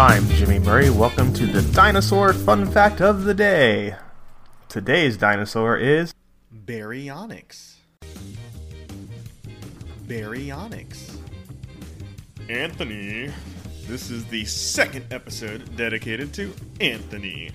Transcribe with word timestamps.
I'm 0.00 0.26
Jimmy 0.30 0.58
Murray. 0.58 0.88
Welcome 0.88 1.30
to 1.34 1.44
the 1.44 1.60
Dinosaur 1.74 2.32
Fun 2.32 2.64
Fact 2.64 3.02
of 3.02 3.24
the 3.24 3.34
Day. 3.34 3.96
Today's 4.70 5.18
dinosaur 5.18 5.76
is 5.76 6.14
Baryonyx. 6.64 7.74
Baryonyx. 10.06 11.18
Anthony. 12.48 13.30
This 13.86 14.10
is 14.10 14.24
the 14.24 14.46
second 14.46 15.04
episode 15.10 15.76
dedicated 15.76 16.32
to 16.32 16.54
Anthony. 16.80 17.50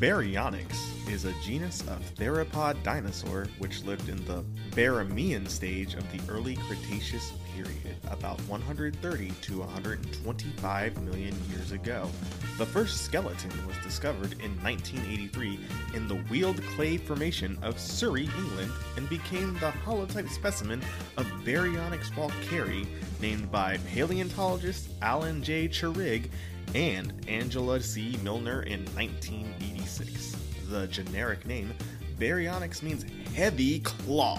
Baryonyx 0.00 1.10
is 1.12 1.26
a 1.26 1.34
genus 1.42 1.82
of 1.82 2.00
theropod 2.14 2.82
dinosaur 2.82 3.48
which 3.58 3.84
lived 3.84 4.08
in 4.08 4.16
the 4.24 4.42
Barremian 4.74 5.46
stage 5.46 5.92
of 5.92 6.10
the 6.10 6.32
early 6.32 6.56
Cretaceous 6.56 7.34
period, 7.54 7.96
about 8.10 8.40
130 8.48 9.30
to 9.42 9.58
125 9.58 11.02
million 11.02 11.36
years 11.50 11.72
ago. 11.72 12.08
The 12.56 12.64
first 12.64 13.02
skeleton 13.02 13.50
was 13.66 13.76
discovered 13.82 14.32
in 14.40 14.52
1983 14.62 15.60
in 15.92 16.08
the 16.08 16.24
Weald 16.30 16.62
Clay 16.68 16.96
Formation 16.96 17.58
of 17.60 17.78
Surrey, 17.78 18.30
England, 18.38 18.72
and 18.96 19.06
became 19.10 19.52
the 19.54 19.70
holotype 19.84 20.30
specimen 20.30 20.80
of 21.18 21.26
Baryonyx 21.44 22.10
walkeri, 22.12 22.86
named 23.20 23.50
by 23.50 23.78
paleontologist 23.92 24.90
Alan 25.02 25.42
J. 25.42 25.68
Charig 25.68 26.30
and 26.74 27.12
Angela 27.28 27.80
C. 27.80 28.18
Milner 28.22 28.62
in 28.62 28.84
1986. 28.94 30.36
The 30.68 30.86
generic 30.86 31.46
name, 31.46 31.74
Baryonyx 32.18 32.82
means 32.82 33.04
heavy 33.34 33.80
claw 33.80 34.38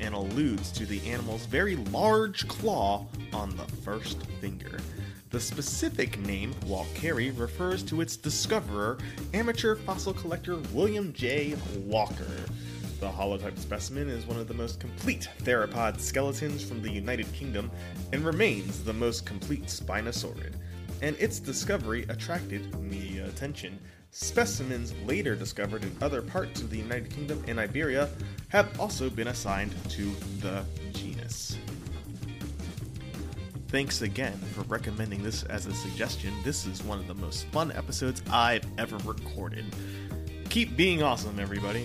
and 0.00 0.14
alludes 0.14 0.70
to 0.72 0.86
the 0.86 1.00
animal's 1.08 1.46
very 1.46 1.76
large 1.76 2.46
claw 2.48 3.06
on 3.32 3.56
the 3.56 3.64
first 3.82 4.26
finger. 4.40 4.78
The 5.30 5.40
specific 5.40 6.18
name, 6.20 6.54
Walkeri, 6.66 7.36
refers 7.36 7.82
to 7.84 8.00
its 8.00 8.16
discoverer, 8.16 8.98
amateur 9.32 9.74
fossil 9.74 10.12
collector 10.12 10.56
William 10.72 11.12
J. 11.12 11.56
Walker. 11.86 12.30
The 13.00 13.10
holotype 13.10 13.58
specimen 13.58 14.08
is 14.08 14.26
one 14.26 14.38
of 14.38 14.48
the 14.48 14.54
most 14.54 14.80
complete 14.80 15.28
theropod 15.42 16.00
skeletons 16.00 16.64
from 16.64 16.80
the 16.80 16.90
United 16.90 17.30
Kingdom 17.32 17.70
and 18.12 18.24
remains 18.24 18.82
the 18.84 18.92
most 18.92 19.26
complete 19.26 19.64
Spinosaurid 19.64 20.54
and 21.02 21.16
its 21.18 21.38
discovery 21.38 22.06
attracted 22.08 22.74
media 22.80 23.26
attention. 23.26 23.78
Specimens 24.10 24.94
later 25.04 25.34
discovered 25.34 25.82
in 25.82 25.94
other 26.00 26.22
parts 26.22 26.62
of 26.62 26.70
the 26.70 26.78
United 26.78 27.10
Kingdom 27.10 27.44
and 27.48 27.58
Iberia 27.58 28.08
have 28.48 28.78
also 28.80 29.10
been 29.10 29.28
assigned 29.28 29.74
to 29.90 30.14
the 30.40 30.64
genus. 30.92 31.58
Thanks 33.68 34.02
again 34.02 34.38
for 34.52 34.62
recommending 34.62 35.22
this 35.22 35.42
as 35.42 35.66
a 35.66 35.74
suggestion. 35.74 36.32
This 36.44 36.64
is 36.64 36.82
one 36.84 37.00
of 37.00 37.08
the 37.08 37.14
most 37.14 37.46
fun 37.48 37.72
episodes 37.72 38.22
I've 38.30 38.64
ever 38.78 38.96
recorded. 38.98 39.64
Keep 40.48 40.76
being 40.76 41.02
awesome, 41.02 41.40
everybody. 41.40 41.84